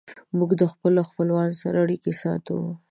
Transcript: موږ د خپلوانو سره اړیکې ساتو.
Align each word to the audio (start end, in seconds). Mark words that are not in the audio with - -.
موږ 0.37 0.49
د 0.61 0.63
خپلوانو 1.09 1.59
سره 1.61 1.77
اړیکې 1.85 2.11
ساتو. 2.21 2.57